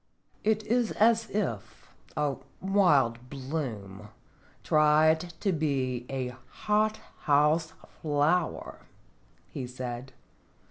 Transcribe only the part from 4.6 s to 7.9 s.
tried to be a hot house